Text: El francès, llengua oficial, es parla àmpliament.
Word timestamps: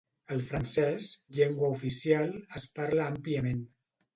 El 0.35 0.39
francès, 0.45 1.09
llengua 1.39 1.69
oficial, 1.75 2.35
es 2.61 2.67
parla 2.81 3.07
àmpliament. 3.13 3.63